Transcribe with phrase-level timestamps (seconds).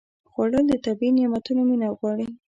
[0.31, 2.27] خوړل د طبیعي نعمتونو مینه غواړي